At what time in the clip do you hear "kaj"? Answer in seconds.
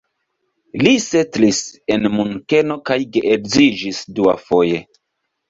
2.91-2.99